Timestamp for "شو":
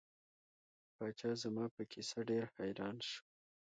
3.07-3.19